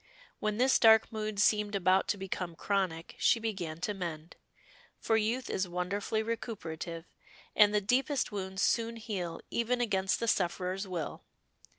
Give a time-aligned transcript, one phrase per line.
[0.39, 4.35] When this dark mood seemed about to become chronic she began to mend,
[4.97, 7.05] for youth is wonderfully recuperative,
[7.55, 11.21] and the deepest wounds soon heal even against the sufferer's will.